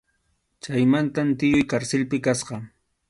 Chaymantam 0.67 1.29
tiyuy 1.43 1.67
karsilpi 1.75 2.21
kasqa. 2.29 2.61